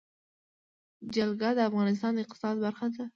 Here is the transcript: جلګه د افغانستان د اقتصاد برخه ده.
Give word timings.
جلګه 1.13 1.49
د 1.55 1.59
افغانستان 1.69 2.11
د 2.15 2.19
اقتصاد 2.23 2.55
برخه 2.65 2.87
ده. 2.95 3.05